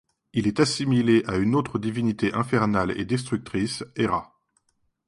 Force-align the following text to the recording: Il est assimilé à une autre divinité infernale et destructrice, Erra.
Il 0.33 0.47
est 0.47 0.59
assimilé 0.59 1.21
à 1.27 1.35
une 1.35 1.53
autre 1.53 1.77
divinité 1.77 2.33
infernale 2.33 2.99
et 2.99 3.05
destructrice, 3.05 3.85
Erra. 3.95 4.33